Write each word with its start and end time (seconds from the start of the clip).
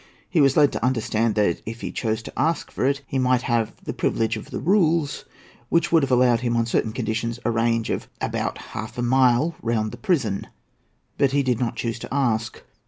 He 0.27 0.41
was 0.41 0.57
led 0.57 0.71
to 0.71 0.83
understand 0.83 1.35
that, 1.35 1.61
if 1.63 1.81
he 1.81 1.91
chose 1.91 2.23
to 2.23 2.33
ask 2.35 2.71
for 2.71 2.87
it, 2.87 3.03
he 3.05 3.19
might 3.19 3.43
have 3.43 3.75
the 3.83 3.93
privilege 3.93 4.35
of 4.35 4.49
"the 4.49 4.57
rules," 4.59 5.25
which 5.69 5.91
would 5.91 6.01
have 6.01 6.09
allowed 6.11 6.39
him, 6.39 6.57
on 6.57 6.65
certain 6.65 6.91
conditions, 6.91 7.39
a 7.45 7.51
range 7.51 7.91
of 7.91 8.07
about 8.19 8.57
half 8.73 8.97
a 8.97 9.03
mile 9.03 9.53
round 9.61 9.91
the 9.91 9.97
prison. 9.97 10.47
But 11.19 11.33
he 11.33 11.43
did 11.43 11.59
not 11.59 11.75
choose 11.75 11.99
to 11.99 12.11
ask. 12.11 12.63